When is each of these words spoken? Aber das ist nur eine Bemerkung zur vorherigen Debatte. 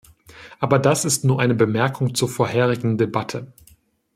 Aber 0.59 0.79
das 0.79 1.05
ist 1.05 1.23
nur 1.25 1.39
eine 1.39 1.53
Bemerkung 1.53 2.15
zur 2.15 2.27
vorherigen 2.27 2.97
Debatte. 2.97 3.53